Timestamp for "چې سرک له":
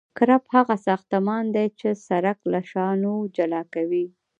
1.79-2.59